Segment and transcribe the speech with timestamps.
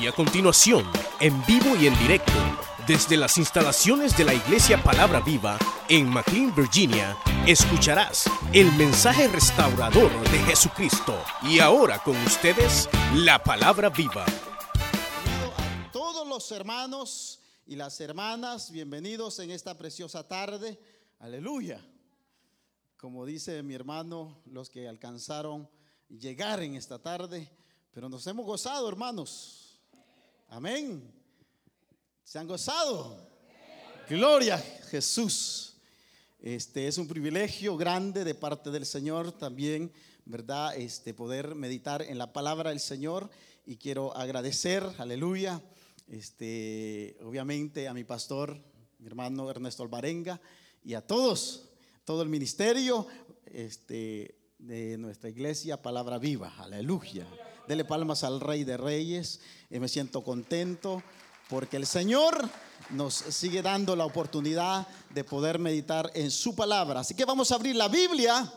[0.00, 0.84] Y a continuación,
[1.20, 2.32] en vivo y en directo,
[2.86, 7.16] desde las instalaciones de la Iglesia Palabra Viva en McLean, Virginia,
[7.46, 11.18] escucharás el mensaje restaurador de Jesucristo.
[11.42, 14.26] Y ahora con ustedes, la Palabra Viva.
[15.92, 20.78] Todos los hermanos y las hermanas, bienvenidos en esta preciosa tarde.
[21.20, 21.82] Aleluya.
[22.98, 25.70] Como dice mi hermano, los que alcanzaron
[26.08, 27.50] llegar en esta tarde,
[27.92, 29.65] pero nos hemos gozado, hermanos.
[30.48, 31.02] Amén.
[32.22, 33.28] ¿Se han gozado?
[34.08, 35.76] Gloria a Jesús.
[36.38, 39.92] Este es un privilegio grande de parte del Señor también,
[40.24, 40.76] ¿verdad?
[40.76, 43.28] Este poder meditar en la palabra del Señor
[43.64, 45.60] y quiero agradecer, aleluya,
[46.06, 48.62] este obviamente a mi pastor,
[48.98, 50.40] mi hermano Ernesto Alvarenga
[50.84, 51.70] y a todos,
[52.04, 53.08] todo el ministerio
[53.46, 56.54] este de nuestra iglesia Palabra Viva.
[56.58, 57.26] Aleluya.
[57.66, 59.40] Dele palmas al Rey de Reyes.
[59.70, 61.02] Y me siento contento
[61.48, 62.48] porque el Señor
[62.90, 67.00] nos sigue dando la oportunidad de poder meditar en su palabra.
[67.00, 68.52] Así que vamos a abrir la Biblia,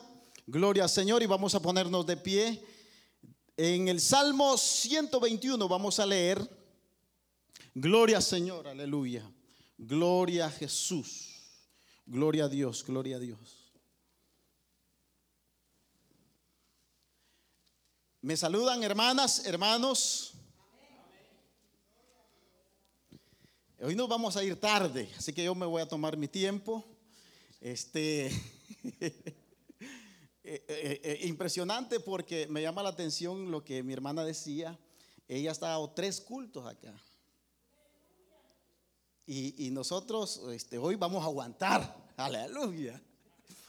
[0.48, 2.64] gloria al Señor, y vamos a ponernos de pie.
[3.58, 6.48] En el Salmo 121 vamos a leer,
[7.74, 9.30] gloria al Señor, aleluya,
[9.78, 11.30] gloria a Jesús,
[12.06, 13.59] gloria a Dios, gloria a Dios.
[18.22, 20.34] Me saludan hermanas, hermanos.
[23.82, 26.84] Hoy nos vamos a ir tarde, así que yo me voy a tomar mi tiempo.
[27.62, 28.26] Este
[29.00, 29.24] eh,
[30.44, 34.78] eh, eh, impresionante porque me llama la atención lo que mi hermana decía.
[35.30, 36.94] Ella ha estado tres cultos acá.
[39.26, 41.96] Y, nosotros este, hoy vamos a aguantar.
[42.18, 43.02] Aleluya.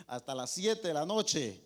[0.08, 1.62] Hasta las siete de la noche.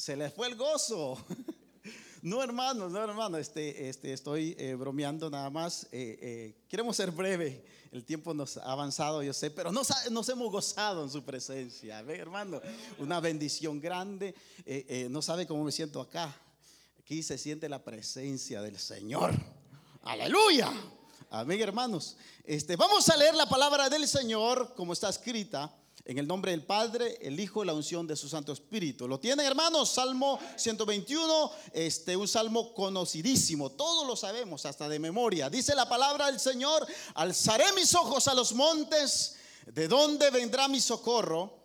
[0.00, 1.18] Se les fue el gozo.
[2.22, 5.84] No, hermanos, no, hermano, este, este, estoy eh, bromeando nada más.
[5.84, 7.64] Eh, eh, queremos ser breve.
[7.90, 12.02] El tiempo nos ha avanzado, yo sé, pero nos, nos hemos gozado en su presencia.
[12.02, 12.60] ¿Ve, hermano?
[12.98, 14.34] Una bendición grande.
[15.08, 16.36] no sabe cómo me siento acá.
[16.98, 19.32] Aquí se siente la presencia del Señor.
[20.02, 20.70] Aleluya.
[21.30, 22.18] Amén, hermanos.
[22.44, 25.74] Este, vamos a leer la palabra del Señor como está escrita
[26.04, 29.06] en el nombre del Padre, el Hijo y la unción de su Santo Espíritu.
[29.06, 29.90] ¿Lo tienen, hermanos?
[29.90, 33.70] Salmo 121, este, un salmo conocidísimo.
[33.70, 35.50] Todos lo sabemos, hasta de memoria.
[35.50, 39.36] Dice la palabra del Señor: Alzaré mis ojos a los montes.
[39.66, 41.58] ¿De dónde vendrá mi socorro?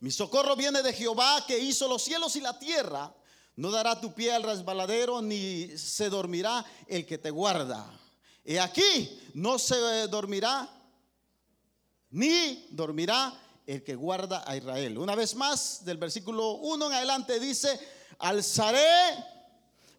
[0.00, 3.14] Mi socorro viene de Jehová que hizo los cielos y la tierra.
[3.54, 7.86] No dará tu pie al resbaladero, ni se dormirá el que te guarda.
[8.44, 9.76] Y aquí no se
[10.08, 10.68] dormirá
[12.12, 13.34] ni dormirá
[13.66, 14.98] el que guarda a Israel.
[14.98, 17.78] Una vez más, del versículo 1 en adelante dice,
[18.18, 19.16] alzaré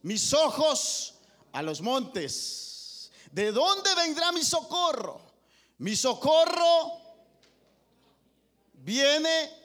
[0.03, 1.15] mis ojos
[1.51, 3.11] a los montes.
[3.31, 5.21] ¿De dónde vendrá mi socorro?
[5.79, 7.01] Mi socorro
[8.73, 9.63] viene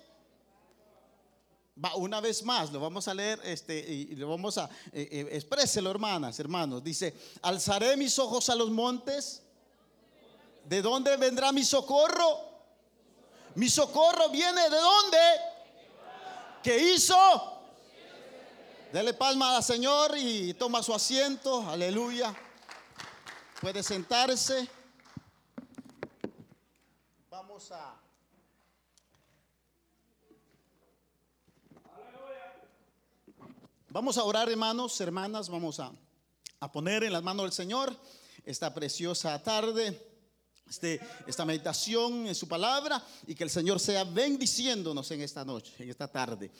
[1.97, 5.91] una vez más, lo vamos a leer este, y lo vamos a, eh, eh, expréselo
[5.91, 6.83] hermanas, hermanos.
[6.83, 9.43] Dice, alzaré mis ojos a los montes
[10.69, 12.45] ¿De dónde vendrá mi socorro?
[13.55, 15.19] Mi socorro viene de dónde?
[16.63, 17.17] ¿Qué hizo?
[18.93, 21.67] Dele palma al Señor y toma su asiento.
[21.67, 22.35] Aleluya.
[23.63, 24.69] Puede sentarse.
[27.31, 27.95] Vamos a...
[33.89, 35.49] Vamos a orar, hermanos, hermanas.
[35.49, 35.91] Vamos a,
[36.61, 37.97] a poner en las manos del Señor
[38.45, 40.08] esta preciosa tarde
[40.69, 45.73] este, esta meditación en su palabra y que el Señor sea bendiciéndonos en esta noche,
[45.79, 46.51] en esta tarde.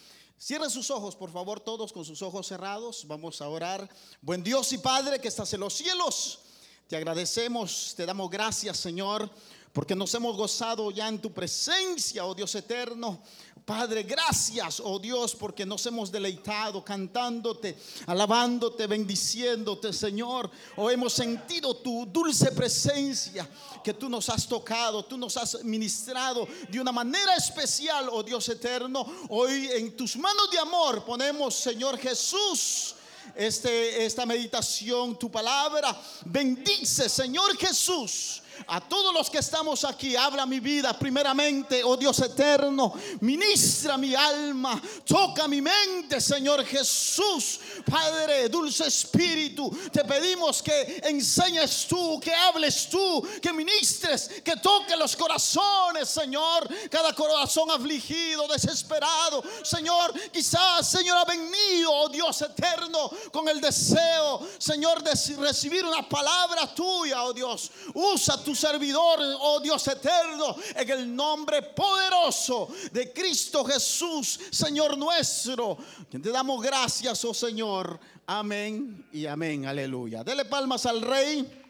[0.41, 3.05] Cierren sus ojos, por favor, todos con sus ojos cerrados.
[3.07, 3.89] Vamos a orar.
[4.23, 6.41] Buen Dios y Padre que estás en los cielos.
[6.87, 9.29] Te agradecemos, te damos gracias, Señor,
[9.73, 13.23] porque nos hemos gozado ya en tu presencia, oh Dios eterno.
[13.65, 20.51] Padre, gracias, oh Dios, porque nos hemos deleitado cantándote, alabándote, bendiciéndote, Señor.
[20.77, 23.47] Oh, hemos sentido tu dulce presencia
[23.85, 28.49] que tú nos has tocado, tú nos has ministrado de una manera especial, oh Dios
[28.49, 29.05] eterno.
[29.29, 32.95] Hoy en tus manos de amor ponemos, Señor Jesús,
[33.35, 35.95] este, esta meditación, tu palabra.
[36.25, 42.19] Bendice, Señor Jesús A todos los que estamos aquí, habla mi vida primeramente, oh Dios
[42.21, 51.01] eterno, ministra mi alma, toca mi mente, Señor Jesús, Padre, dulce Espíritu, te pedimos que
[51.05, 58.47] enseñes tú, que hables tú, que ministres, que toque los corazones, Señor, cada corazón afligido,
[58.49, 65.85] desesperado, Señor, quizás, Señor, ha venido, oh Dios eterno, con el deseo, Señor, de recibir
[65.85, 72.69] una palabra tuya, oh Dios, usa tu servidor, oh Dios eterno, en el nombre poderoso
[72.93, 75.79] de Cristo Jesús, Señor nuestro.
[76.11, 77.99] Te damos gracias, oh Señor.
[78.27, 79.67] Amén y amén.
[79.67, 80.23] Aleluya.
[80.23, 81.65] Dele palmas al Rey.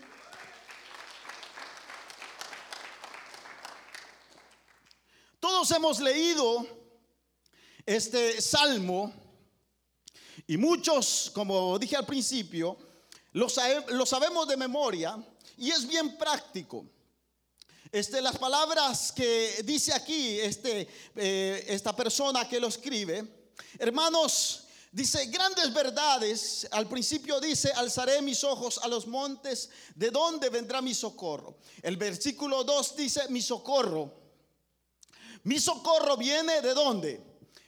[5.40, 6.66] Todos hemos leído
[7.86, 9.12] este salmo
[10.46, 12.76] y muchos, como dije al principio,
[13.32, 13.46] lo,
[13.88, 15.16] lo sabemos de memoria
[15.58, 16.86] y es bien práctico.
[17.90, 25.26] Este, las palabras que dice aquí este, eh, esta persona que lo escribe, hermanos, dice
[25.26, 26.68] grandes verdades.
[26.70, 31.58] Al principio dice, alzaré mis ojos a los montes, ¿de dónde vendrá mi socorro?
[31.82, 34.12] El versículo 2 dice, mi socorro.
[35.44, 37.22] Mi socorro viene de dónde?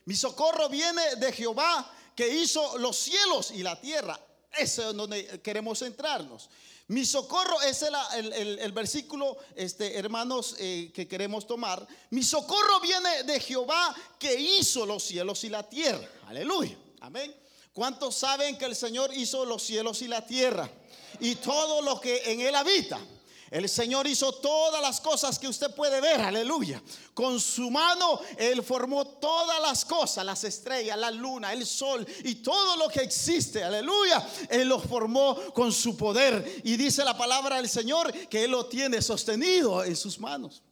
[0.05, 4.21] Mi socorro viene de Jehová que hizo los cielos y la tierra.
[4.53, 6.51] Ese es donde queremos centrarnos.
[6.91, 11.87] Mi socorro es el, versículo, este, hermanos, eh, que queremos tomar.
[12.11, 16.05] Mi socorro viene de Jehová que hizo los cielos y la tierra.
[16.27, 16.77] Aleluya.
[16.99, 17.33] Amén.
[17.73, 20.69] ¿Cuántos saben que el Señor hizo los cielos y la tierra?
[21.21, 22.99] Y todo lo que en él habita.
[23.51, 26.81] El Señor hizo todas las cosas que usted puede ver, aleluya.
[27.13, 32.37] Con su mano Él formó todas las cosas, las estrellas, la luna, el sol y
[32.37, 34.25] todo lo que existe, aleluya.
[34.49, 36.61] Él lo formó con su poder.
[36.63, 40.63] Y dice la palabra del Señor que Él lo tiene sostenido en sus manos.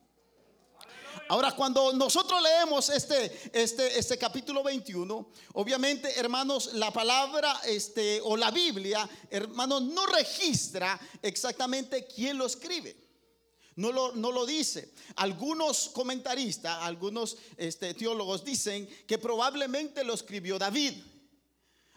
[1.28, 8.34] Ahora, cuando nosotros leemos este, este, este capítulo 21, obviamente, hermanos, la palabra este, o
[8.34, 12.96] la Biblia, hermanos, no registra exactamente quién lo escribe.
[13.76, 14.92] No lo, no lo, dice.
[15.16, 20.94] Algunos comentaristas, algunos este, teólogos dicen que probablemente lo escribió David.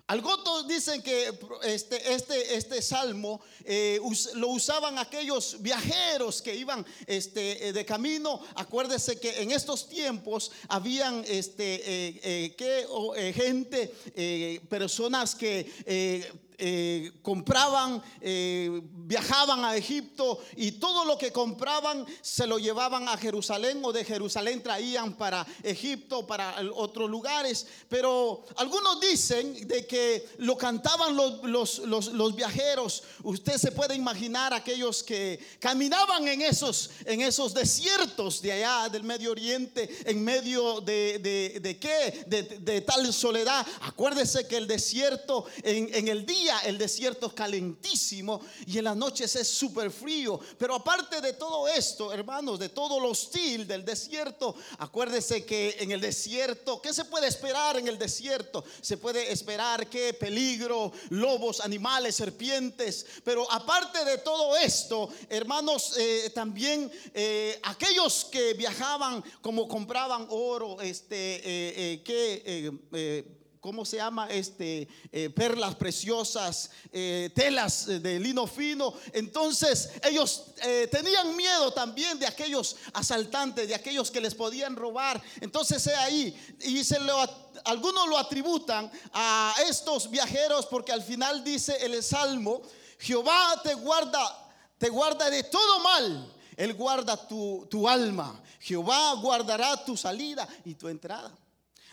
[0.08, 1.32] Algunos dicen que
[1.64, 4.00] este, este, este salmo eh,
[4.36, 8.42] lo usaban aquellos viajeros que iban este, eh, de camino.
[8.56, 11.82] Acuérdese que en estos tiempos habían este,
[12.24, 16.30] eh, gente, personas que
[16.64, 23.18] eh, compraban, eh, viajaban a Egipto y todo lo que compraban se lo llevaban a
[23.18, 27.66] Jerusalén o de Jerusalén traían para Egipto, para otros lugares.
[27.90, 33.04] Pero algunos dicen de que lo cantaban los, los, viajeros.
[33.24, 39.04] Usted se puede imaginar aquellos que caminaban en esos, en esos desiertos de allá del
[39.04, 43.66] Medio Oriente, en medio de, de, de qué, de, tal soledad.
[43.82, 48.96] Acuérdese que el desierto en, en el día el desierto es calentísimo y en las
[48.96, 50.40] noches es súper frío.
[50.58, 55.92] Pero aparte de todo esto, hermanos, de todo lo hostil del desierto, acuérdese que en
[55.92, 58.64] el desierto, ¿qué se puede esperar en el desierto?
[58.82, 63.06] Se puede esperar que peligro, lobos, animales, serpientes.
[63.24, 70.80] Pero aparte de todo esto, hermanos, eh, también eh, aquellos que viajaban como compraban oro,
[70.82, 74.28] este, eh, que ¿cómo se llama?
[74.28, 78.94] Este, eh, perlas preciosas, eh, telas de lino fino.
[79.14, 85.22] Entonces ellos eh, tenían miedo también de aquellos asaltantes, de aquellos que les podían robar.
[85.40, 87.22] Entonces ahí, y se lo,
[87.64, 92.64] algunos lo atributan a estos viajeros porque al final dice el Salmo,
[92.98, 96.34] Jehová te guarda, te guarda de todo mal.
[96.58, 98.42] Él guarda tu, tu alma.
[98.60, 101.32] Jehová guardará tu salida y tu entrada.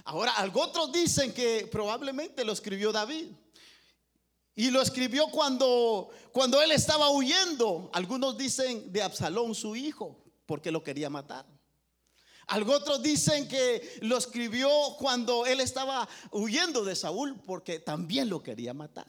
[0.05, 3.29] Ahora, otros dicen que probablemente lo escribió David.
[4.55, 7.91] Y lo escribió cuando, cuando él estaba huyendo.
[7.93, 11.47] Algunos dicen de Absalón, su hijo, porque lo quería matar.
[12.49, 18.73] Algunos dicen que lo escribió cuando él estaba huyendo de Saúl, porque también lo quería
[18.73, 19.07] matar.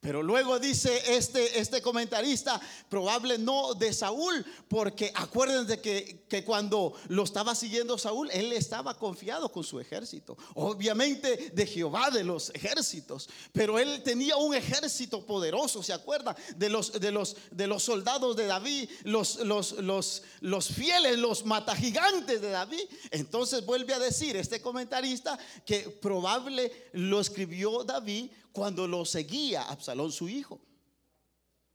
[0.00, 6.94] Pero luego dice este, este comentarista, probable no de Saúl, porque acuérdense que, que cuando
[7.08, 10.36] lo estaba siguiendo Saúl, él estaba confiado con su ejército.
[10.54, 16.36] Obviamente de Jehová de los ejércitos, pero él tenía un ejército poderoso, ¿se acuerdan?
[16.56, 21.44] De los, de los, de los soldados de David, los, los, los, los fieles, los
[21.44, 22.84] matagigantes de David.
[23.10, 30.10] Entonces vuelve a decir este comentarista que probable lo escribió David cuando lo seguía Absalón
[30.10, 30.60] su hijo.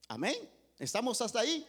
[0.09, 0.35] Amén.
[0.77, 1.65] ¿Estamos hasta ahí?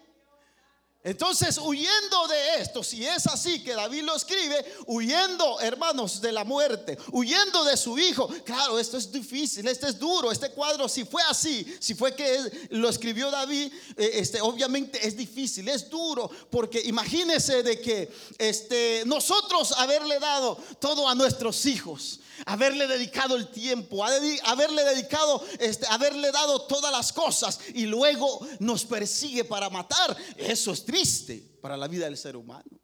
[1.04, 6.44] Entonces, huyendo de esto, si es así que David lo escribe, huyendo, hermanos, de la
[6.44, 8.26] muerte, huyendo de su hijo.
[8.42, 10.32] Claro, esto es difícil, este es duro.
[10.32, 15.14] Este cuadro, si fue así, si fue que lo escribió David, eh, este, obviamente es
[15.14, 22.20] difícil, es duro, porque imagínese de que este, nosotros haberle dado todo a nuestros hijos,
[22.46, 28.84] haberle dedicado el tiempo, haberle dedicado, este, haberle dado todas las cosas y luego nos
[28.84, 30.16] persigue para matar.
[30.36, 32.80] Eso es triste para la vida del ser humano.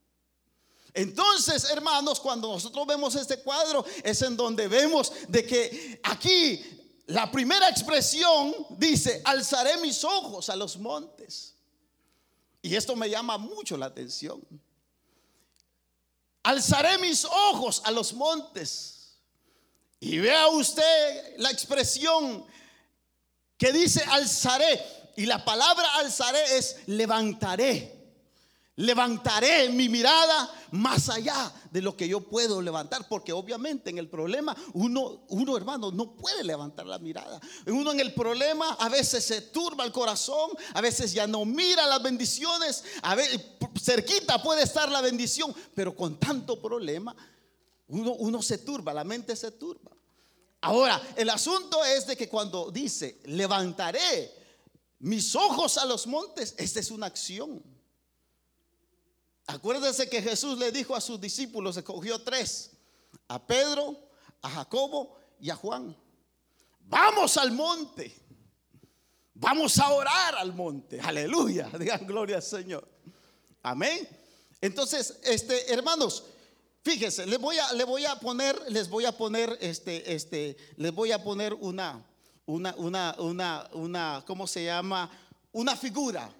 [0.93, 6.61] Entonces, hermanos, cuando nosotros vemos este cuadro, es en donde vemos de que aquí
[7.07, 11.55] la primera expresión dice, alzaré mis ojos a los montes.
[12.63, 14.41] Y esto me llama mucho la atención.
[16.43, 19.00] Alzaré mis ojos a los montes.
[20.01, 22.45] Y vea usted la expresión
[23.59, 24.81] que dice alzaré.
[25.17, 28.01] Y la palabra alzaré es levantaré.
[28.77, 34.09] Levantaré mi mirada más allá de lo que yo puedo levantar, porque obviamente en el
[34.09, 37.39] problema uno, uno hermano, no puede levantar la mirada.
[37.67, 41.87] Uno en el problema a veces se turba el corazón, a veces ya no mira
[41.87, 43.39] las bendiciones, a veces
[43.79, 47.15] cerquita puede estar la bendición, pero con tanto problema
[47.91, 49.91] uno, se turba, la mente se turba.
[50.63, 54.33] Ahora, el asunto es de que cuando dice, levantaré
[55.01, 57.63] mis ojos a los montes, esta es una acción.
[59.47, 62.71] Acuérdense que Jesús le dijo a sus discípulos, escogió tres,
[63.27, 63.97] a Pedro,
[64.43, 65.97] a Jacobo y a Juan.
[66.81, 68.15] Vamos al monte.
[69.35, 71.01] Vamos a orar al monte.
[71.01, 71.71] Aleluya.
[71.79, 72.87] Digan gloria al Señor.
[73.63, 74.07] Amén.
[74.61, 76.25] Entonces, este, hermanos,
[76.83, 81.13] Fíjense, les voy a, voy a poner, les voy a poner, este, este, les voy
[81.13, 82.03] a poner una,
[82.47, 85.11] una, una, una, una, ¿cómo se llama?
[85.53, 86.35] Una figura.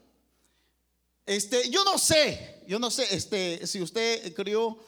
[1.27, 4.79] Este, yo no sé, yo no sé, este, si usted crió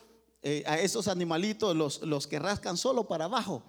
[0.40, 3.62] eh, a esos animalitos, los, los que rascan solo para abajo,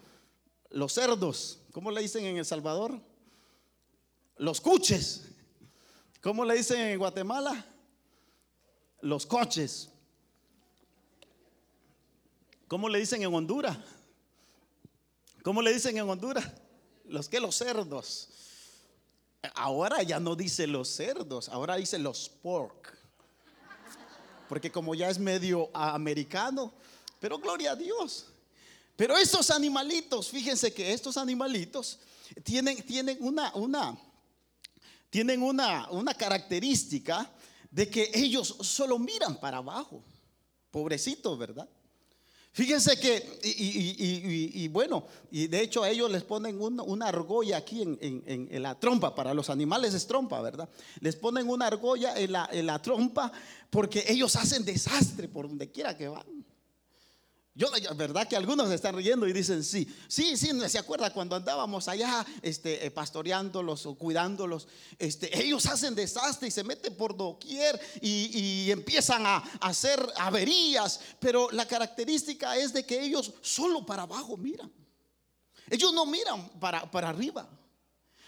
[0.70, 2.98] los cerdos, ¿cómo le dicen en El Salvador?
[4.38, 5.26] Los cuches,
[6.22, 7.66] ¿cómo le dicen en Guatemala?
[9.02, 9.90] Los coches.
[12.74, 13.78] ¿Cómo le dicen en Honduras?
[15.44, 16.44] ¿Cómo le dicen en Honduras?
[17.06, 18.30] Los que los cerdos.
[19.54, 22.98] Ahora ya no dice los cerdos, ahora dice los pork.
[24.50, 26.74] Porque como ya es medio americano,
[27.20, 28.26] pero gloria a Dios.
[28.96, 32.00] Pero estos animalitos, fíjense que estos animalitos
[32.42, 33.96] tienen, tienen una, una,
[35.12, 37.32] tienen una, una característica
[37.70, 40.04] de que ellos solo miran para abajo.
[40.72, 41.70] Pobrecitos, ¿verdad?
[42.54, 48.62] Fíjense que, y, bueno, y de hecho a ellos les ponen una, argolla aquí en,
[48.62, 50.70] la trompa, para los animales es trompa, ¿verdad?
[51.00, 53.32] Les ponen una argolla en la, en la trompa
[53.72, 56.28] porque ellos hacen desastre por donde quiera que van.
[57.56, 61.88] Yo, verdad que algunos están riendo y dicen sí, sí, sí, se acuerda cuando andábamos
[61.88, 64.68] allá este, eh, pastoreándolos o cuidándolos,
[64.98, 71.52] este, ellos hacen desastre y se meten por doquier y, empiezan a, hacer averías, pero
[71.52, 74.72] la característica es de que ellos solo para abajo miran,
[75.70, 77.48] ellos no miran para, para arriba.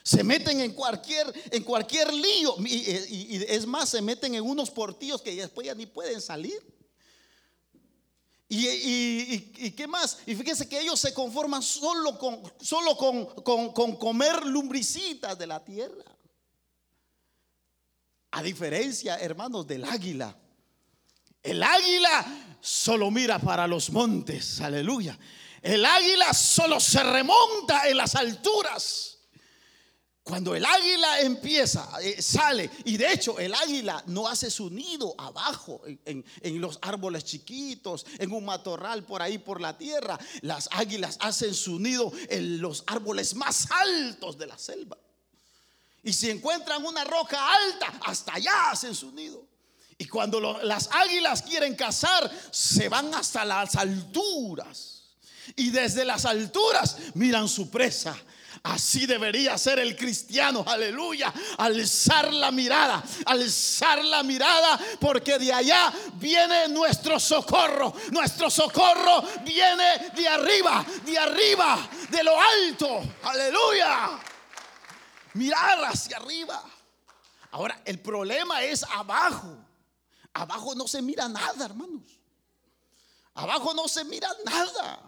[0.03, 4.70] Se meten en cualquier, en cualquier lío y, y es más, se meten en unos
[4.70, 6.75] portillos que después ya ni pueden salir.
[8.48, 10.20] Y, qué más?
[10.25, 15.64] Y fíjense que ellos se conforman solo con, solo con, con, comer lumbricitas de la
[15.64, 16.04] tierra.
[18.32, 20.38] A diferencia, hermanos, del águila.
[21.42, 25.18] El águila solo mira para los montes, aleluya.
[25.62, 29.15] El águila solo se remonta en las alturas.
[30.25, 35.13] Cuando el águila empieza, eh, sale, y de hecho el águila no hace su nido
[35.20, 36.25] abajo, en,
[36.60, 40.17] los árboles chiquitos, en un matorral por ahí por la tierra.
[40.41, 44.98] Las águilas hacen su nido en los árboles más altos de la selva.
[46.01, 49.46] Y si encuentran una roca alta, hasta allá hacen su nido.
[50.00, 55.03] Y cuando las águilas quieren cazar, se van hasta las alturas.
[55.55, 58.17] Y desde las alturas miran su presa
[58.66, 61.32] Así debería ser el cristiano, aleluya.
[61.60, 67.94] Alzar la mirada, alzar la mirada, porque de allá viene nuestro socorro.
[68.10, 74.20] Nuestro socorro viene de arriba, de arriba, de lo alto, aleluya.
[75.36, 76.64] Mirar hacia arriba.
[77.52, 79.56] Ahora, el problema es abajo.
[80.34, 82.02] Abajo no se mira nada, hermanos.
[83.36, 85.05] Abajo no se mira nada.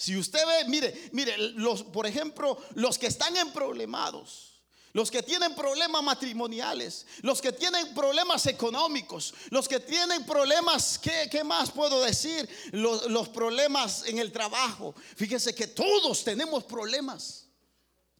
[0.00, 4.62] Si usted ve, mire, mire, los, por ejemplo, los que están en problemados,
[4.94, 11.44] los que tienen problemas matrimoniales, los que tienen problemas económicos, los que tienen problemas, ¿qué,
[11.44, 12.48] más puedo decir?
[12.72, 14.94] Los, los problemas en el trabajo.
[15.16, 17.48] Fíjense que todos tenemos problemas.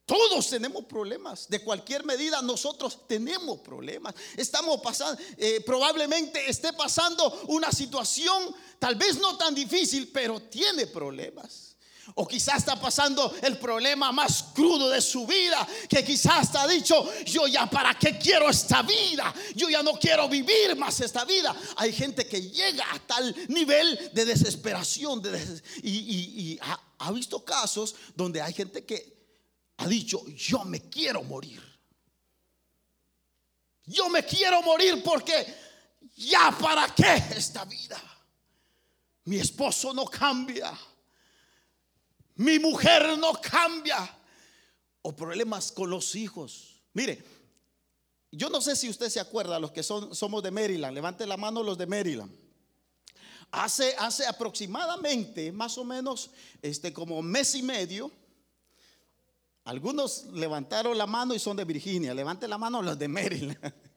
[0.05, 1.49] Todos tenemos problemas.
[1.49, 4.15] De cualquier medida, nosotros tenemos problemas.
[4.37, 10.87] Estamos pasando, eh, probablemente esté pasando una situación, tal vez no tan difícil, pero tiene
[10.87, 11.70] problemas.
[12.15, 17.09] O quizás está pasando el problema más crudo de su vida, que quizás está dicho,
[17.25, 21.55] yo ya para qué quiero esta vida, yo ya no quiero vivir más esta vida.
[21.77, 25.23] Hay gente que llega a tal nivel de desesperación
[25.83, 26.59] y,
[27.03, 29.21] ha visto casos donde hay gente que
[29.79, 31.63] ha dicho, yo me quiero morir.
[33.87, 35.47] Yo me quiero morir porque
[36.17, 38.01] ya para qué esta vida.
[39.25, 40.73] Mi esposo no cambia
[42.41, 44.17] mi mujer no cambia.
[45.03, 46.83] O problemas con los hijos.
[46.95, 47.23] Mire,
[48.33, 51.37] yo no sé si usted se acuerda, los que son, somos de Maryland, levante la
[51.37, 52.33] mano los de Maryland.
[53.51, 56.31] Hace, hace aproximadamente, más o menos,
[56.63, 58.11] este, como mes y medio,
[59.65, 62.15] algunos levantaron la mano y son de Virginia.
[62.15, 63.75] Levante la mano los de Maryland.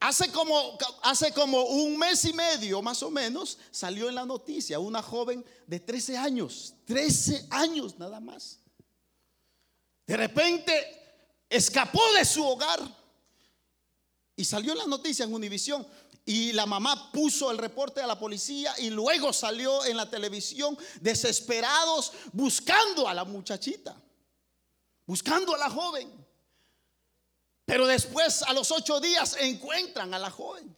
[0.00, 4.78] Hace como, hace como un mes y medio más o menos salió en la noticia
[4.78, 8.60] una joven de 13 años, 13 años nada más.
[10.06, 10.72] De repente
[11.50, 12.80] escapó de su hogar
[14.36, 15.86] y salió en la noticia en Univisión.
[16.24, 20.78] Y la mamá puso el reporte a la policía y luego salió en la televisión
[21.00, 23.96] desesperados buscando a la muchachita,
[25.06, 26.27] buscando a la joven.
[27.68, 30.74] Pero después, a los ocho días, encuentran a la joven.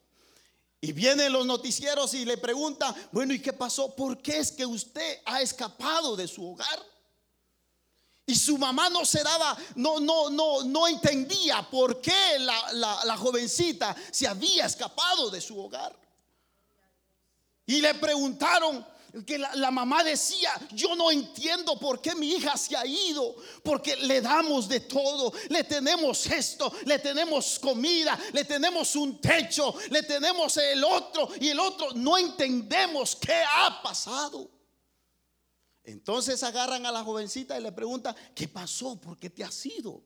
[0.80, 3.94] Y vienen los noticieros y le preguntan, bueno, ¿y qué pasó?
[3.94, 6.84] ¿Por qué es que usted ha escapado de su hogar?
[8.26, 13.16] Y su mamá no se daba, no, no, no, no entendía por qué la, la
[13.16, 15.96] jovencita se había escapado de su hogar.
[17.66, 18.84] Y le preguntaron,
[19.26, 23.96] que la, mamá decía, yo no entiendo por qué mi hija se ha ido, porque
[23.96, 30.02] le damos de todo, le tenemos esto, le tenemos comida, le tenemos un techo, le
[30.02, 34.50] tenemos el otro y el otro, no entendemos qué ha pasado.
[35.82, 39.00] Entonces agarran a la jovencita y le preguntan, ¿qué pasó?
[39.00, 40.02] ¿Por qué te has ido?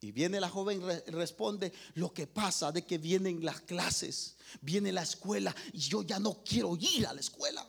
[0.00, 4.92] Y viene la joven y responde, lo que pasa de que vienen las clases, viene
[4.92, 7.68] la escuela y yo ya no quiero ir a la escuela.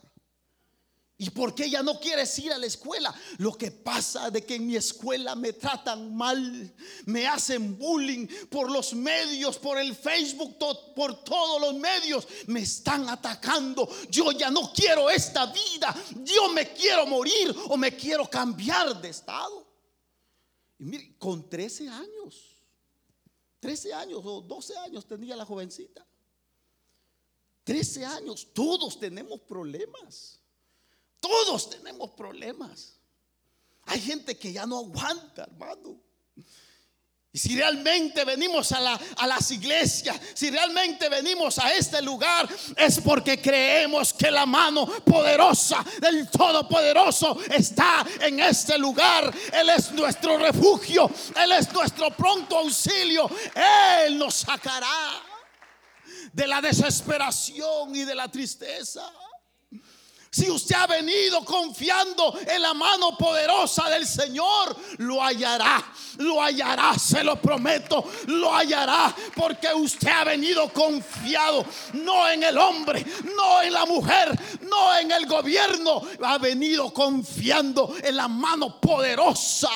[1.21, 3.13] ¿Y por qué ya no quieres ir a la escuela?
[3.39, 6.73] Lo que pasa de que en mi escuela me tratan mal,
[7.07, 10.57] me hacen bullying por los medios, por el Facebook,
[10.95, 13.89] por todos los medios, me están atacando.
[14.09, 19.09] Yo ya no quiero esta vida, yo me quiero morir o me quiero cambiar de
[19.09, 19.67] estado.
[20.79, 22.63] Y mire, con 13 años,
[23.59, 26.07] 13 años o 12 años tenía la jovencita.
[27.65, 30.38] 13 años, todos tenemos problemas.
[31.19, 32.99] Todos tenemos problemas.
[33.83, 35.99] Hay gente que ya no aguanta, hermano.
[37.31, 42.99] Y si realmente venimos a, a, las iglesias, si realmente venimos a este lugar, es
[43.01, 49.31] porque creemos que la mano poderosa del Todopoderoso está en este lugar.
[49.53, 53.29] Él es nuestro refugio, Él es nuestro pronto auxilio.
[54.03, 55.21] Él nos sacará
[56.33, 59.07] de la desesperación y de la tristeza.
[60.31, 65.83] Si usted ha venido confiando en la mano poderosa del Señor, lo hallará,
[66.17, 72.59] lo hallará, se lo prometo, lo hallará, porque usted ha venido confiado, no en el
[72.59, 73.03] hombre,
[73.35, 79.71] no en la mujer, no en el gobierno, ha venido confiando en la mano poderosa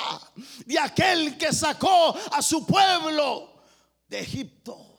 [0.65, 3.53] de aquel que sacó a su pueblo
[4.07, 4.92] de Egipto.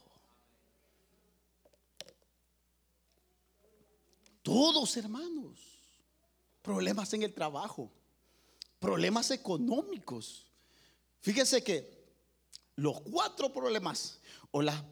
[4.44, 5.58] Todos, hermanos.
[6.60, 7.90] Problemas en el trabajo.
[8.78, 10.46] Problemas económicos.
[11.22, 12.04] Fíjese que
[12.76, 14.84] los cuatro problemas, o las,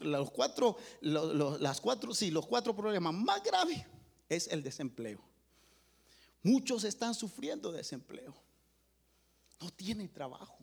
[0.00, 3.84] los cuatro, las cuatro, sí, los cuatro problemas más graves
[4.30, 5.20] es el desempleo.
[6.42, 8.34] Muchos están sufriendo desempleo.
[9.60, 10.58] No tienen trabajo.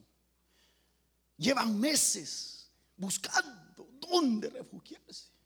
[1.37, 5.36] Llevan meses buscando dónde refugiarse.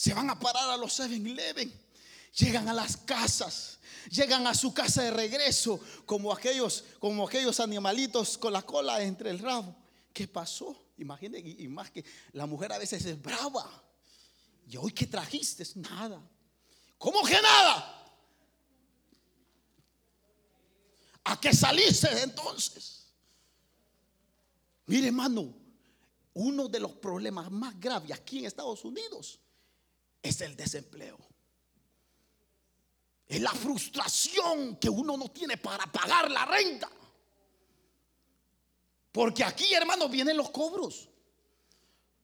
[0.00, 1.70] Se van a parar a los 7-Eleven.
[2.38, 3.80] Llegan a las casas.
[4.10, 9.28] Llegan a su casa de regreso como aquellos, como aquellos animalitos con la cola entre
[9.28, 9.76] el rabo.
[10.10, 10.74] ¿Qué pasó?
[10.96, 13.70] Imagínense, y más que la mujer a veces es brava.
[14.66, 15.66] ¿Y hoy qué trajiste?
[15.74, 16.18] Nada.
[16.96, 18.14] ¿Cómo que nada?
[21.24, 23.04] ¿A qué saliste entonces?
[24.86, 25.54] Mire, hermano,
[26.32, 29.40] uno de los problemas más graves aquí en Estados Unidos
[30.22, 31.18] es el desempleo.
[33.26, 36.90] Es la frustración que uno no tiene para pagar la renta.
[39.12, 41.08] Porque aquí, hermano, vienen los cobros.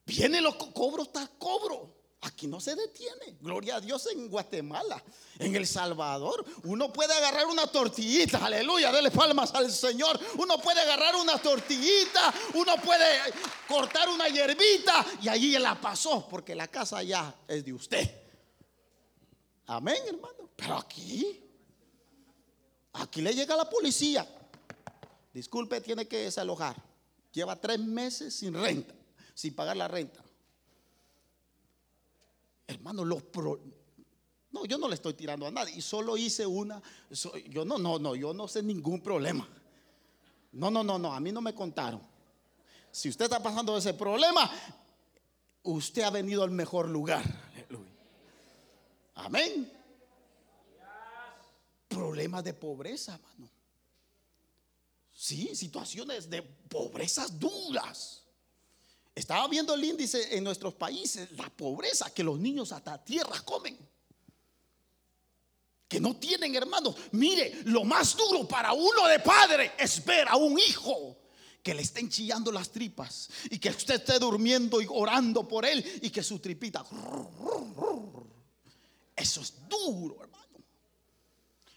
[0.05, 1.96] Vienen los cobros tras cobro.
[2.21, 3.37] Aquí no se detiene.
[3.39, 5.01] Gloria a Dios en Guatemala,
[5.37, 6.43] en El Salvador.
[6.63, 10.19] Uno puede agarrar una tortillita, aleluya, dele palmas al Señor.
[10.37, 13.05] Uno puede agarrar una tortillita, uno puede
[13.67, 18.09] cortar una hierbita y allí la pasó porque la casa ya es de usted.
[19.67, 20.49] Amén, hermano.
[20.55, 21.39] Pero aquí,
[22.93, 24.27] aquí le llega la policía.
[25.31, 26.81] Disculpe, tiene que desalojar.
[27.31, 28.95] Lleva tres meses sin renta,
[29.35, 30.23] sin pagar la renta.
[32.67, 33.23] Hermano, los
[34.51, 35.75] no, yo no le estoy tirando a nadie.
[35.75, 36.81] Y solo hice una.
[37.49, 39.47] Yo no, no, no, yo no sé ningún problema.
[40.51, 42.01] No, no, no, no, a mí no me contaron.
[42.91, 44.49] Si usted está pasando ese problema,
[45.63, 47.23] usted ha venido al mejor lugar.
[49.15, 49.71] Amén.
[51.87, 53.49] Problemas de pobreza, hermano.
[55.11, 58.23] Sí, situaciones de pobrezas duras.
[59.17, 63.75] Estaba viendo el índice en nuestros países, la pobreza, que los niños hasta tierra comen.
[65.87, 66.95] Que no tienen hermanos.
[67.13, 71.17] Mire, lo más duro para uno de padre es ver a un hijo
[71.63, 75.83] que le estén chillando las tripas y que usted esté durmiendo y orando por él
[76.03, 76.85] y que su tripita.
[79.15, 80.59] Eso es duro, hermano.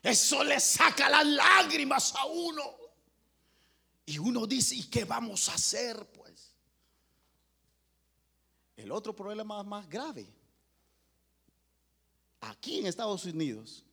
[0.02, 2.64] Eso le saca las lágrimas a uno.
[4.04, 6.06] Y uno dice, ¿y qué vamos a hacer?
[8.80, 10.26] El otro problema más grave,
[12.40, 13.84] aquí en Estados Unidos,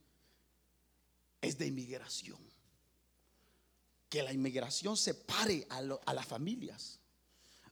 [1.41, 2.39] es de inmigración.
[4.09, 6.99] Que la inmigración separe a, a las familias.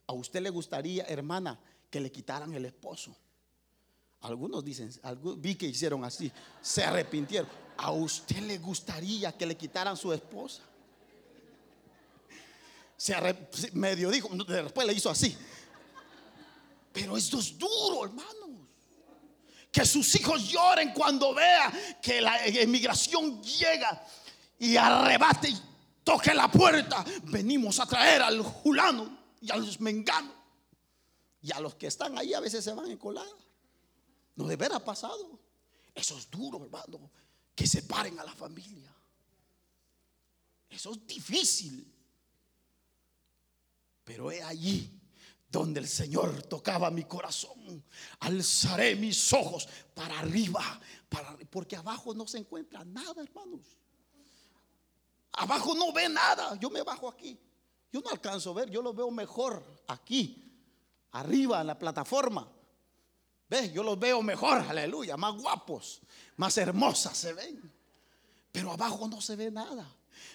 [0.06, 1.58] A usted le gustaría, hermana,
[1.90, 3.16] que le quitaran el esposo.
[4.20, 4.92] Algunos dicen,
[5.38, 7.48] vi que hicieron así, se arrepintieron.
[7.78, 10.62] ¿A usted le gustaría que le quitaran su esposa?
[12.98, 13.14] Se
[13.72, 15.36] medio dijo, después le hizo así.
[16.96, 18.68] Pero esto es duro, hermanos.
[19.70, 24.02] Que sus hijos lloren cuando vean que la emigración llega
[24.58, 25.62] y arrebate y
[26.02, 27.04] toque la puerta.
[27.24, 30.32] Venimos a traer al julano y a los menganos.
[31.42, 33.28] Y a los que están ahí a veces se van en colada.
[34.34, 35.38] No de ver ha pasado.
[35.94, 37.10] Eso es duro, hermano.
[37.54, 38.90] Que separen a la familia.
[40.70, 41.92] Eso es difícil.
[44.02, 44.95] Pero es allí
[45.56, 47.82] donde el Señor tocaba mi corazón.
[48.20, 50.62] Alzaré mis ojos para arriba,
[51.48, 53.62] porque abajo no se encuentra nada, hermanos.
[55.32, 56.58] Abajo no ve nada.
[56.60, 57.38] Yo me bajo aquí.
[57.90, 60.52] Yo no alcanzo a ver, yo lo veo mejor aquí,
[61.12, 62.46] arriba en la plataforma.
[63.48, 63.72] ¿Ves?
[63.72, 66.02] Yo los veo mejor, aleluya, más guapos,
[66.36, 67.72] más hermosas se ven.
[68.52, 69.90] Pero abajo no se ve nada.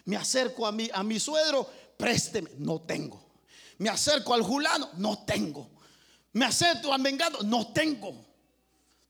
[0.06, 3.31] Me acerco a mi, a mi suegro, présteme, no tengo.
[3.82, 5.68] Me acerco al julano, no tengo.
[6.34, 8.14] Me acerco al vengado, no tengo.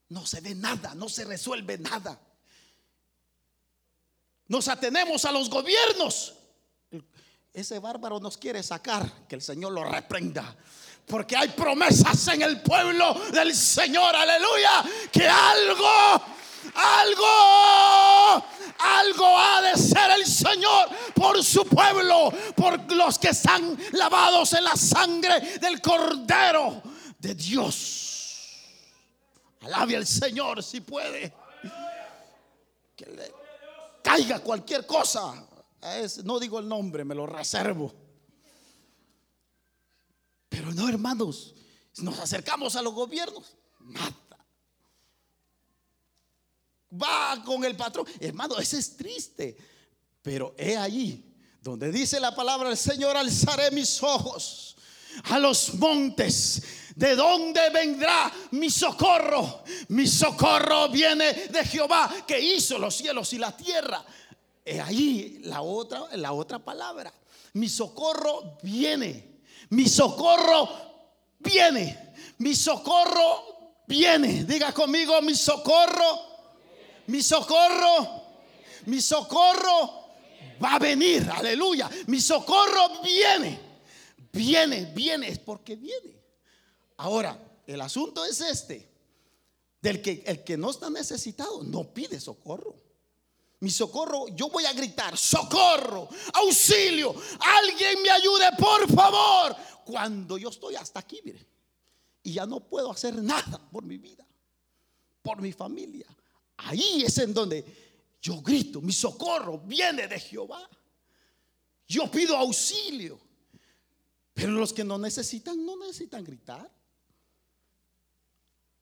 [0.07, 2.17] No se ve nada, no se resuelve nada.
[4.47, 6.35] Nos atenemos a los gobiernos.
[7.53, 10.55] Ese bárbaro nos quiere sacar, que el Señor lo reprenda.
[11.05, 16.23] Porque hay promesas en el pueblo del Señor, aleluya, que algo
[16.75, 18.45] algo,
[18.81, 24.63] algo ha de ser el Señor por su pueblo, por los que están lavados en
[24.63, 26.81] la sangre del Cordero
[27.19, 28.01] de Dios.
[29.61, 31.33] Alabe al Señor si puede.
[32.95, 33.33] Que le
[34.03, 35.47] caiga cualquier cosa.
[36.23, 37.93] no digo el nombre, me lo reservo.
[40.49, 41.55] Pero no, hermanos,
[41.97, 43.55] nos acercamos a los gobiernos.
[46.91, 48.05] Va con el patrón.
[48.19, 49.57] Hermano, ese es triste.
[50.21, 54.75] Pero he ahí donde dice la palabra del Señor, alzaré mis ojos
[55.25, 56.63] a los montes.
[56.95, 59.63] ¿De dónde vendrá mi socorro?
[59.89, 64.03] Mi socorro viene de Jehová que hizo los cielos y la tierra.
[64.65, 67.13] He ahí la otra, la otra palabra.
[67.53, 69.41] Mi socorro viene.
[69.69, 70.67] Mi socorro
[71.39, 72.13] viene.
[72.39, 74.45] Mi socorro viene.
[74.45, 76.30] Diga conmigo, mi socorro
[77.11, 78.23] mi socorro,
[78.85, 80.13] mi socorro
[80.63, 81.89] va a venir, aleluya.
[82.07, 83.59] Mi socorro viene,
[84.31, 86.15] viene, viene, es porque viene.
[86.97, 88.89] Ahora, el asunto es este,
[89.81, 92.75] del que el que no está necesitado no pide socorro.
[93.59, 99.55] Mi socorro, yo voy a gritar, socorro, auxilio, alguien me ayude, por favor.
[99.83, 101.45] cuando yo estoy hasta aquí, mire,
[102.23, 104.25] y ya no puedo hacer nada por mi vida,
[105.21, 106.07] por mi familia,
[106.65, 107.65] ahí es en donde
[108.21, 110.69] yo grito, mi socorro viene de Jehová.
[111.87, 113.19] Yo pido auxilio.
[114.33, 116.71] Pero los que no necesitan, no necesitan gritar.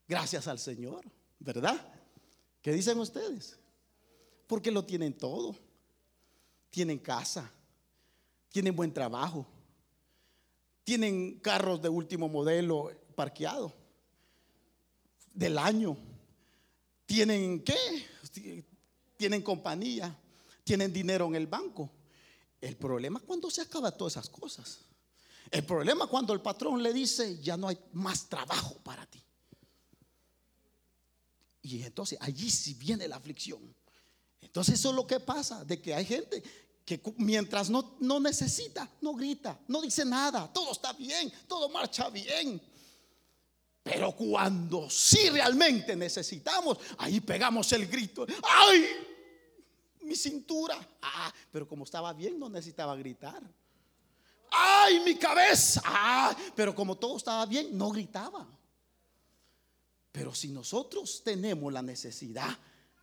[0.08, 1.06] Gracias al Señor,
[1.40, 1.80] ¿verdad?
[2.62, 3.58] ¿Qué dicen ustedes?
[4.48, 5.56] Porque lo tienen todo.
[6.70, 7.52] Tienen casa,
[8.50, 9.48] tienen buen trabajo,
[10.84, 13.74] tienen carros de último modelo parqueado
[15.34, 15.98] del año.
[17.10, 18.06] Tienen qué?
[19.18, 20.16] Tienen compañía,
[20.64, 21.90] tienen dinero en el banco.
[22.62, 24.82] El problema es cuando se acaban todas esas cosas.
[25.50, 29.24] El problema es cuando el patrón le dice, ya no hay más trabajo para ti.
[31.64, 33.76] Y entonces allí sí viene la aflicción.
[34.40, 36.44] Entonces eso es lo que pasa, de que hay gente
[36.86, 42.12] que mientras no, no necesita, no grita, no dice nada, todo está bien, todo marcha
[42.12, 42.62] bien.
[43.90, 48.86] Pero cuando sí realmente necesitamos, ahí pegamos el grito, ¡ay!
[50.02, 50.78] Mi cintura.
[51.02, 53.42] Ah, pero como estaba bien, no necesitaba gritar.
[54.52, 55.82] ¡Ay, mi cabeza!
[55.84, 58.48] Ah, pero como todo estaba bien, no gritaba.
[60.12, 62.56] Pero si nosotros tenemos la necesidad,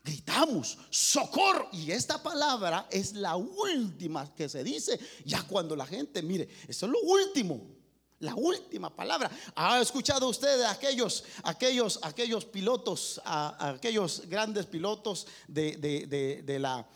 [0.05, 1.69] gritamos, socorro.
[1.73, 6.87] Y esta palabra es la última que se dice ya cuando la gente, mire, eso
[6.87, 7.77] es lo último.
[8.21, 9.31] La última palabra.
[9.55, 16.87] ¿Ha escuchado usted de aquellos, aquellos, aquellos pilotos, aquellos grandes pilotos de, la,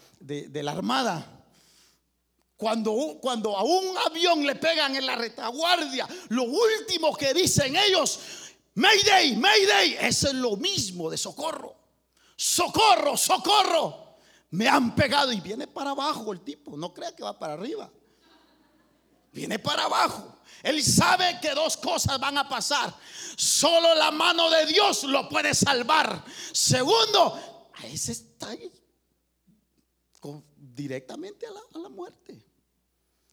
[0.73, 1.45] Armada?
[2.57, 8.21] Cuando, cuando a un avión le pegan en la retaguardia, lo último que dicen ellos,
[8.75, 11.77] Mayday, Mayday, es lo mismo de socorro.
[12.35, 14.17] Socorro, socorro.
[14.51, 17.91] Me han pegado y viene para abajo el tipo, no crea que va para arriba.
[19.33, 20.39] Viene para abajo.
[20.63, 22.95] Él sabe que dos cosas van a pasar.
[23.37, 26.25] Solo la mano de Dios lo puede salvar.
[26.53, 28.71] Segundo, a ese está ahí,
[30.57, 32.47] directamente a la, a la muerte.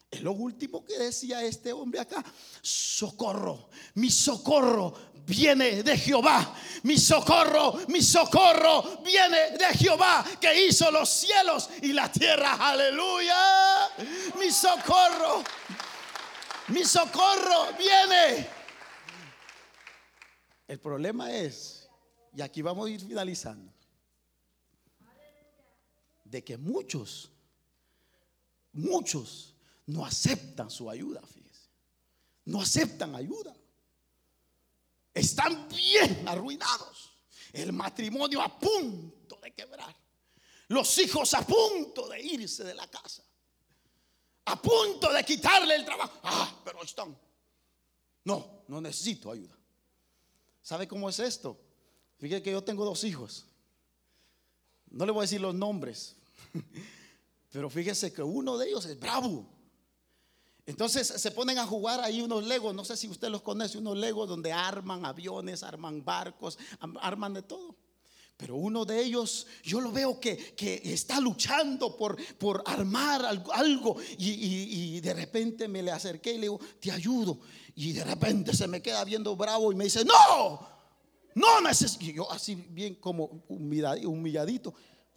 [0.10, 2.24] Es lo último que decía este hombre acá.
[2.62, 4.94] Socorro, mi socorro
[5.26, 6.56] viene de Jehová.
[6.84, 12.54] Mi socorro, mi socorro viene de Jehová que hizo los cielos y la tierra.
[12.54, 13.90] Aleluya.
[14.40, 15.44] Mi socorro,
[16.70, 18.50] mi socorro viene.
[20.68, 21.90] El problema es,
[22.36, 23.72] y aquí vamos a ir finalizando,
[26.26, 27.32] de que muchos,
[28.74, 31.70] muchos no aceptan su ayuda, fíjese.
[32.46, 33.56] No aceptan ayuda.
[35.14, 37.18] Están bien arruinados.
[37.54, 39.96] El matrimonio a punto de quebrar.
[40.68, 43.24] Los hijos a punto de irse de la casa.
[44.48, 46.20] A punto de quitarle el trabajo.
[46.24, 47.18] Ah, pero están.
[48.24, 49.56] No, no necesito ayuda.
[50.62, 51.58] ¿Sabe cómo es esto?
[52.18, 53.46] Fíjese que yo tengo dos hijos.
[54.90, 56.16] No le voy a decir los nombres.
[57.52, 59.48] Pero fíjese que uno de ellos es bravo.
[60.66, 63.98] Entonces se ponen a jugar ahí unos legos, no sé si usted los conoce, unos
[63.98, 66.60] legos donde arman aviones, arman barcos,
[67.00, 67.76] arman de todo.
[68.38, 70.54] Pero uno de ellos, yo lo veo que,
[70.86, 76.60] está luchando por, por armar algo, y, de repente me le acerqué y le digo,
[76.80, 77.40] te ayudo.
[77.76, 80.68] Y de repente se me queda viendo bravo y me dice, no,
[81.36, 82.06] no necesito.
[82.06, 84.74] Y yo así bien como humilladito,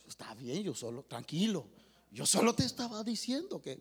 [0.07, 1.67] está bien, yo solo, tranquilo.
[2.11, 3.81] Yo solo te estaba diciendo que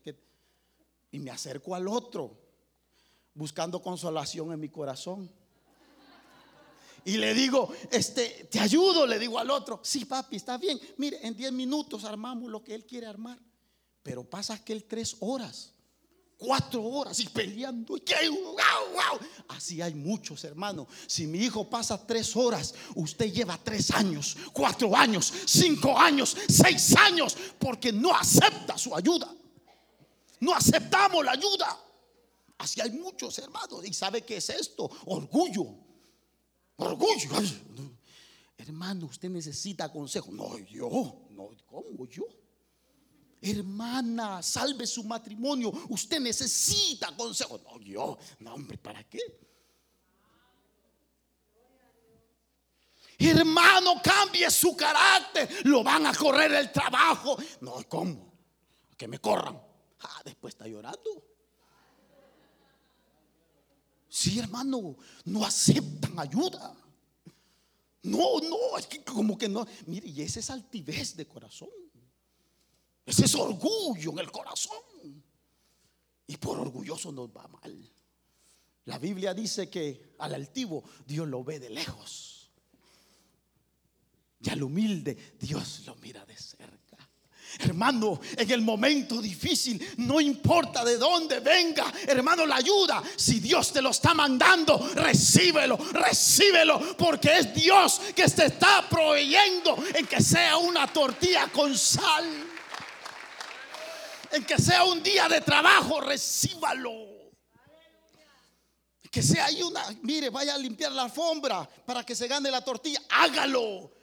[1.11, 2.37] y me acerco al otro,
[3.33, 5.31] buscando consolación en mi corazón.
[7.05, 10.79] Y le digo, este, te ayudo, le digo al otro, sí papi, está bien.
[10.97, 13.39] Mire, en 10 minutos armamos lo que él quiere armar.
[14.03, 15.73] Pero pasa que él tres horas,
[16.37, 17.97] cuatro horas y peleando.
[17.97, 18.03] Y
[19.49, 20.87] Así hay muchos hermanos.
[21.05, 26.95] Si mi hijo pasa tres horas, usted lleva tres años, cuatro años, cinco años, seis
[26.95, 29.35] años, porque no acepta su ayuda
[30.39, 31.77] no aceptamos la ayuda.
[32.57, 33.85] Así hay muchos hermanos.
[33.85, 34.89] ¿Y sabe qué es esto?
[35.05, 35.75] Orgullo.
[36.79, 37.29] Orgullo.
[38.57, 40.31] Hermano, usted necesita consejo.
[40.31, 41.27] No, yo.
[41.31, 42.25] No, ¿cómo yo?
[43.41, 45.71] Hermana, salve su matrimonio.
[45.89, 47.59] Usted necesita consejo.
[47.59, 48.17] No, yo.
[48.39, 49.19] No, hombre, ¿para qué?
[53.17, 55.49] Hermano, cambie su carácter.
[55.65, 57.37] Lo van a correr el trabajo.
[57.59, 58.33] No, ¿cómo?
[58.95, 59.61] Que me corran.
[60.01, 61.28] Ah, después está llorando.
[64.19, 66.75] Sí, hermano, no aceptan ayuda.
[68.03, 69.65] No, no, es que como que no.
[69.85, 71.69] Mire, y ese es altivez de corazón.
[73.05, 75.23] Ese es orgullo en el corazón.
[76.27, 77.89] Y por orgulloso nos va mal.
[78.83, 82.51] La Biblia dice que al altivo Dios lo ve de lejos.
[84.41, 86.78] Y al humilde Dios lo mira de cerca.
[87.69, 93.03] Hermano, en el momento difícil, no importa de dónde venga, hermano, la ayuda.
[93.15, 99.77] Si Dios te lo está mandando, recíbelo, recíbelo, porque es Dios que te está proveyendo
[99.93, 102.25] en que sea una tortilla con sal.
[104.31, 106.91] En que sea un día de trabajo, recíbalo.
[109.11, 112.63] Que sea ahí una, mire, vaya a limpiar la alfombra para que se gane la
[112.63, 113.98] tortilla, hágalo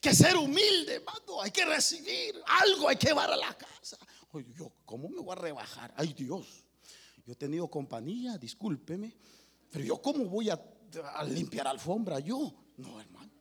[0.00, 1.42] que ser humilde, hermano.
[1.42, 3.98] Hay que recibir algo, hay que llevar a la casa.
[4.32, 5.92] Oye, yo, ¿cómo me voy a rebajar?
[5.96, 6.64] Ay, Dios.
[7.24, 9.16] Yo he tenido compañía, discúlpeme.
[9.70, 10.60] Pero yo, ¿cómo voy a,
[11.26, 12.18] limpiar alfombra?
[12.20, 13.32] Yo, no, hermano.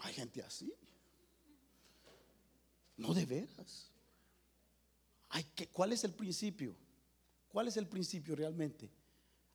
[0.00, 0.72] Hay gente así.
[2.96, 3.90] No de veras.
[5.30, 6.76] Hay que, ¿Cuál es el principio?
[7.48, 8.90] ¿Cuál es el principio realmente?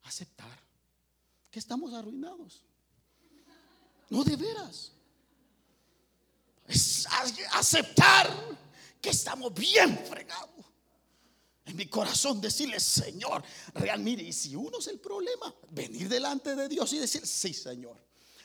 [0.04, 0.60] Aceptar
[1.50, 2.64] que estamos arruinados.
[4.10, 4.94] No de veras
[6.70, 7.08] es
[7.54, 8.58] aceptar
[9.02, 10.50] que estamos bien fregados.
[11.66, 13.44] En mi corazón decirle, Señor,
[13.76, 17.96] realmente, y si uno es el problema, venir delante de Dios y decir, sí, Señor,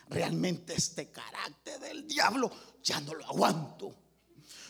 [0.09, 2.51] realmente este carácter del diablo
[2.83, 4.04] ya no lo aguanto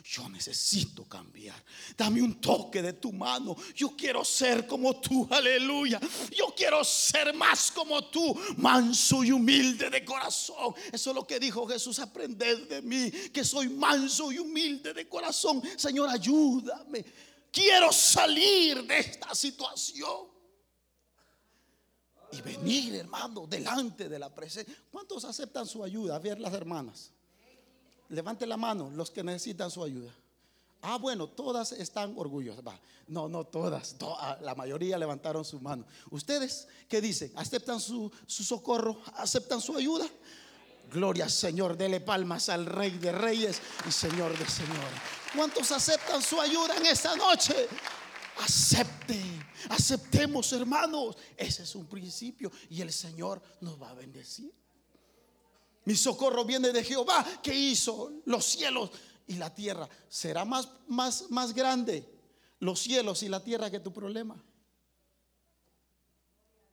[0.04, 1.62] yo necesito cambiar.
[1.98, 3.56] Dame un toque de tu mano.
[3.76, 6.00] Yo quiero ser como tú, aleluya.
[6.36, 10.74] Yo quiero ser más como tú, manso y humilde de corazón.
[10.92, 15.08] Eso es lo que dijo Jesús, aprended de mí, que soy manso y humilde de
[15.10, 15.62] corazón.
[15.78, 17.06] Señor, ayúdame.
[17.52, 20.36] Quiero salir de esta situación.
[22.32, 24.76] Y venir, hermano, delante de la presencia.
[24.92, 26.18] ¿Cuántos aceptan su ayuda?
[26.18, 27.12] A ver las hermanas.
[28.10, 30.14] Levante la mano los que necesitan su ayuda.
[30.82, 32.64] Ah, bueno, todas están orgullosas.
[33.08, 33.96] No, no todas.
[34.42, 35.84] La mayoría levantaron su mano.
[36.12, 37.32] ¿Ustedes qué dicen?
[37.36, 39.02] ¿Aceptan su, socorro?
[39.16, 40.06] ¿Aceptan su ayuda?
[40.92, 45.02] Gloria Señor, dele palmas al Rey de Reyes y Señor de Señores.
[45.36, 47.68] ¿Cuántos aceptan su ayuda en esta noche?
[48.44, 49.20] Acepte,
[49.70, 51.18] aceptemos hermanos.
[51.36, 54.54] Ese es un principio y el Señor nos va a bendecir.
[55.86, 58.92] Mi socorro viene de Jehová que hizo los cielos
[59.28, 59.88] y la tierra.
[60.10, 62.08] ¿Será más, más, más grande
[62.60, 64.44] los cielos y la tierra que tu problema?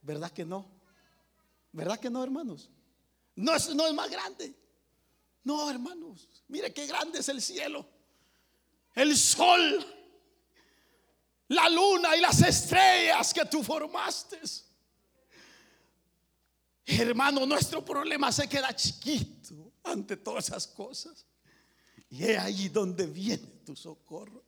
[0.00, 0.66] ¿Verdad que no?
[1.72, 2.70] ¿Verdad que no, hermanos?
[3.36, 4.54] No es, no es más grande.
[5.44, 6.28] No, hermanos.
[6.48, 7.86] Mire qué grande es el cielo.
[8.94, 9.86] El sol.
[11.48, 14.40] La luna y las estrellas que tú formaste.
[16.84, 21.26] Hermano, nuestro problema se queda chiquito ante todas esas cosas.
[22.10, 24.44] Y es ahí donde viene tu socorro.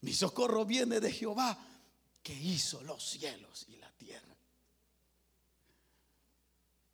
[0.00, 1.58] Mi socorro viene de Jehová
[2.22, 4.36] que hizo los cielos y la tierra.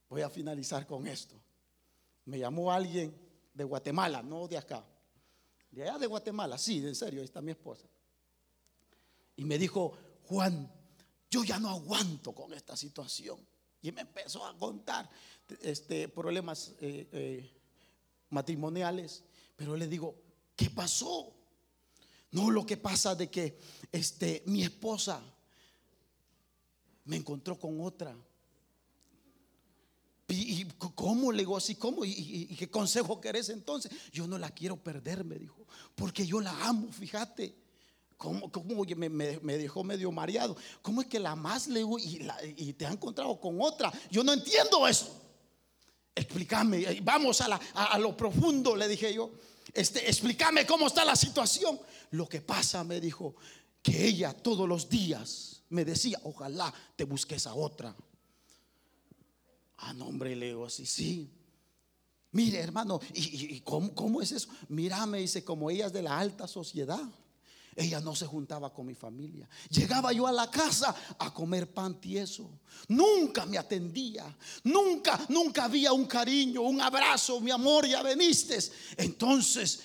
[0.08, 1.40] Voy a finalizar con esto.
[2.26, 3.14] Me llamó alguien
[3.52, 4.84] de Guatemala, no de acá.
[5.70, 7.86] De allá de Guatemala, sí, en serio, ahí está mi esposa.
[9.36, 10.72] Y me dijo, Juan,
[11.30, 13.38] yo ya no aguanto con esta situación.
[13.84, 15.10] Y me empezó a contar
[15.60, 17.50] este, problemas eh, eh,
[18.30, 19.22] matrimoniales.
[19.54, 20.16] Pero le digo,
[20.56, 21.34] ¿qué pasó?
[22.30, 23.58] No, lo que pasa de que
[23.92, 25.22] este, mi esposa
[27.04, 28.16] me encontró con otra.
[30.28, 31.74] ¿Y, cómo le digo así?
[31.74, 32.06] ¿Cómo?
[32.06, 33.92] ¿Y, ¿Y, qué consejo querés entonces?
[34.10, 35.66] Yo no la quiero perder, me dijo.
[35.94, 37.54] Porque yo la amo, fíjate.
[38.16, 40.56] ¿Cómo, cómo me, me, dejó medio mareado?
[40.82, 43.92] ¿Cómo es que la más le y, y te ha encontrado con otra?
[44.10, 45.24] Yo no entiendo eso.
[46.14, 49.32] Explícame, vamos a, lo profundo, le dije yo.
[49.72, 51.78] Este, explícame cómo está la situación.
[52.12, 53.34] Lo que pasa, me dijo,
[53.82, 57.94] que ella todos los días me decía, ojalá te busques a otra.
[59.78, 61.30] Ah, no, hombre, le digo así, sí.
[62.30, 64.48] Mire, hermano, ¿y, y cómo, cómo, es eso?
[64.68, 67.02] Mira, me dice, como ella es de la alta sociedad.
[67.76, 69.48] Ella no se juntaba con mi familia.
[69.70, 72.60] Llegaba yo a la casa a comer pan tieso.
[72.88, 74.36] Nunca me atendía.
[74.64, 78.58] Nunca, nunca había un cariño, un abrazo, mi amor, ya veniste.
[78.96, 79.82] Entonces,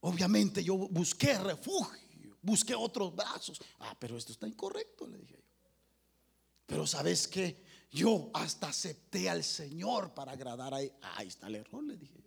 [0.00, 3.60] obviamente yo busqué refugio, busqué otros brazos.
[3.80, 5.44] Ah, pero esto está incorrecto, le dije yo.
[6.66, 10.92] Pero sabes que yo hasta acepté al Señor para agradar a él.
[11.14, 12.25] ahí está el error, le dije yo.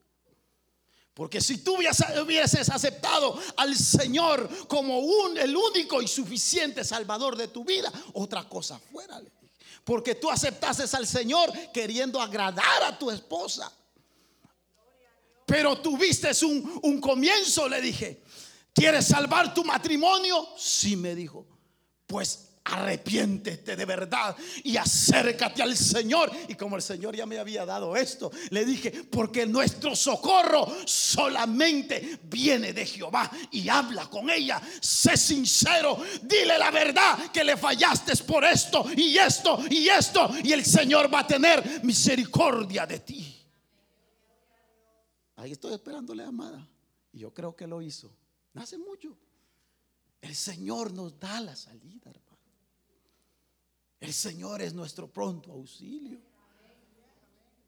[1.20, 7.50] Porque si tú hubieses aceptado al Señor como un, el único y suficiente Salvador de
[7.50, 9.22] tu vida, otra cosa fuera.
[9.84, 13.70] Porque tú aceptases al Señor queriendo agradar a tu esposa.
[15.46, 18.24] Pero tuviste un, un comienzo, le dije.
[18.74, 20.48] ¿Quieres salvar tu matrimonio?
[20.58, 21.46] Sí, me dijo.
[22.08, 26.32] Pues arrepiéntete de verdad y acércate al Señor.
[26.48, 32.20] Y como el Señor ya me había dado esto, le dije, porque nuestro socorro solamente
[32.24, 34.62] viene de Jehová y habla con ella.
[34.82, 40.54] Sé sincero, dile la verdad que le fallaste por esto y esto y esto y
[40.54, 43.36] el Señor va a tener misericordia de ti.
[45.36, 46.68] Ahí estoy esperándole, amada.
[47.14, 48.12] Y yo creo que lo hizo.
[48.56, 49.18] Hace mucho.
[50.22, 52.12] El Señor nos da la salida.
[54.00, 56.20] El Señor es nuestro pronto auxilio.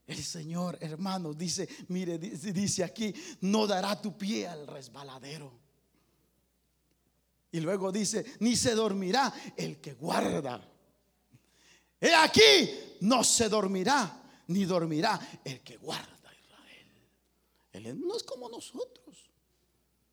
[0.08, 5.60] El Señor, hermanos, dice, mire, dice aquí, no dará tu pie al resbaladero.
[7.52, 10.62] Y luego dice, ni se dormirá el que guarda.
[12.00, 16.88] He aquí, no se dormirá, ni dormirá el que guarda Israel.
[17.74, 19.30] Él no es como nosotros.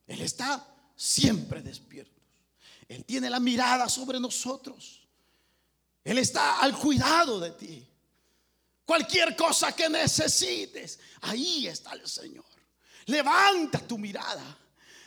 [0.06, 2.20] Él está siempre despierto.
[2.88, 5.07] Él tiene la mirada sobre nosotros.
[6.08, 7.86] Él está al cuidado de ti.
[8.86, 12.46] Cualquier cosa que necesites, ahí está el Señor.
[13.04, 14.56] Levanta tu mirada.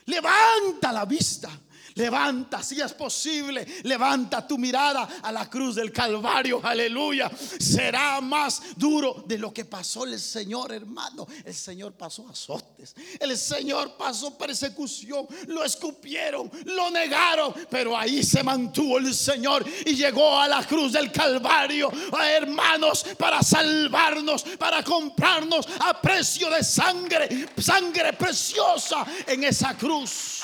[0.06, 1.50] Levanta la vista.
[1.96, 7.30] Levanta, si es posible, levanta tu mirada a la cruz del Calvario, aleluya.
[7.60, 11.28] Será más duro de lo que pasó el Señor, hermano.
[11.44, 18.44] El Señor pasó azotes, el Señor pasó persecución, lo escupieron, lo negaron, pero ahí se
[18.44, 21.92] mantuvo el Señor y llegó a la cruz del Calvario,
[22.38, 30.42] hermanos, para salvarnos, para comprarnos a precio de sangre, sangre preciosa en esa cruz.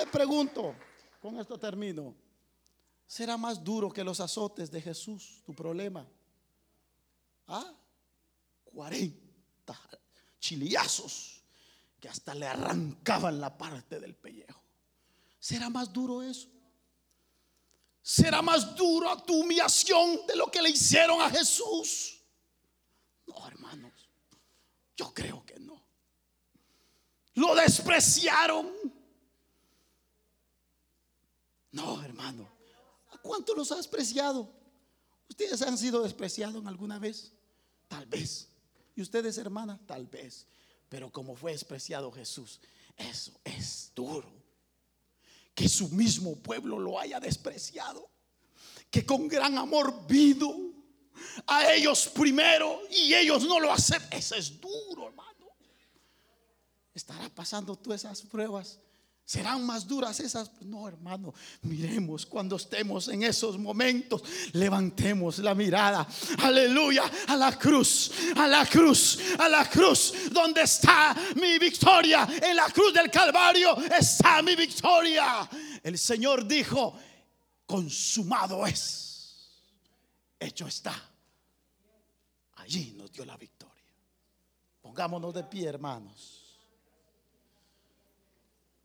[0.11, 0.75] pregunto,
[1.19, 2.13] con esto termino,
[3.07, 6.07] ¿será más duro que los azotes de Jesús tu problema?
[7.47, 7.73] ¿Ah?
[8.65, 9.19] 40
[10.39, 11.41] chiliazos
[11.99, 14.61] que hasta le arrancaban la parte del pellejo.
[15.39, 16.47] ¿Será más duro eso?
[18.01, 22.19] ¿Será más duro tu humillación de lo que le hicieron a Jesús?
[23.27, 24.09] No, hermanos,
[24.97, 25.81] yo creo que no.
[27.35, 28.71] Lo despreciaron
[31.71, 32.47] no, hermano.
[33.11, 34.51] ¿A cuánto los ha despreciado?
[35.29, 37.33] ¿Ustedes han sido despreciados alguna vez?
[37.87, 38.49] Tal vez.
[38.95, 39.79] ¿Y ustedes, hermana?
[39.85, 40.45] Tal vez.
[40.89, 42.59] Pero como fue despreciado Jesús,
[42.97, 44.29] eso es duro.
[45.55, 48.09] Que su mismo pueblo lo haya despreciado.
[48.89, 50.73] Que con gran amor vino
[51.47, 54.19] a ellos primero y ellos no lo aceptan.
[54.19, 55.47] Eso es duro, hermano.
[56.93, 58.79] ¿Estará pasando tú esas pruebas?
[59.25, 60.51] ¿Serán más duras esas?
[60.61, 61.33] No, hermano.
[61.61, 64.21] Miremos cuando estemos en esos momentos.
[64.53, 66.05] Levantemos la mirada.
[66.39, 67.03] Aleluya.
[67.27, 68.11] A la cruz.
[68.35, 69.19] A la cruz.
[69.39, 70.13] A la cruz.
[70.31, 72.27] Donde está mi victoria.
[72.41, 75.49] En la cruz del Calvario está mi victoria.
[75.81, 76.97] El Señor dijo,
[77.65, 79.47] consumado es.
[80.37, 80.93] Hecho está.
[82.55, 83.85] Allí nos dio la victoria.
[84.81, 86.40] Pongámonos de pie, hermanos.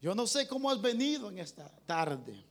[0.01, 2.45] Yo no sé cómo has venido en esta tarde.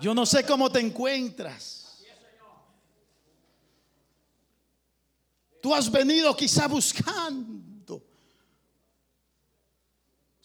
[0.00, 2.02] Yo no sé cómo te encuentras.
[5.62, 8.02] Tú has venido quizá buscando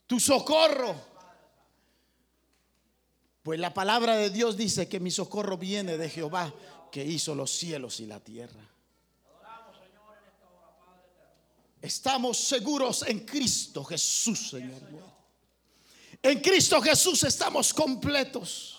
[0.08, 0.96] tu socorro.
[3.44, 6.54] Pues la palabra de Dios dice que mi socorro viene de Jehová
[6.92, 8.68] que hizo los cielos y la tierra.
[11.82, 14.82] Estamos seguros en Cristo Jesús, Señor.
[16.22, 18.78] En Cristo Jesús estamos completos.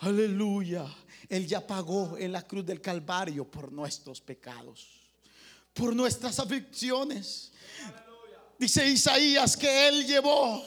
[0.00, 0.86] Aleluya.
[1.28, 4.86] Él ya pagó en la cruz del Calvario por nuestros pecados,
[5.72, 7.52] por nuestras aflicciones.
[8.58, 10.62] Dice Isaías que Él llevó,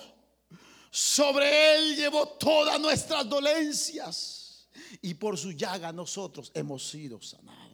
[0.91, 4.68] sobre Él llevó todas nuestras dolencias
[5.02, 7.64] y por su llaga nosotros hemos sido sanados.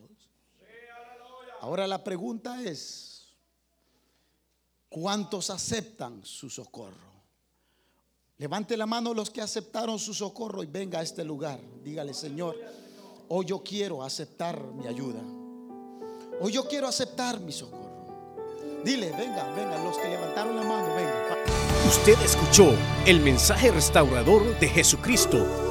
[1.61, 3.35] Ahora la pregunta es,
[4.89, 7.11] ¿cuántos aceptan su socorro?
[8.39, 11.59] Levante la mano los que aceptaron su socorro y venga a este lugar.
[11.83, 12.57] Dígale, Señor,
[13.27, 15.21] hoy yo quiero aceptar mi ayuda.
[16.41, 18.81] Hoy yo quiero aceptar mi socorro.
[18.83, 21.37] Dile, venga, venga, los que levantaron la mano, venga.
[21.87, 22.73] Usted escuchó
[23.05, 25.70] el mensaje restaurador de Jesucristo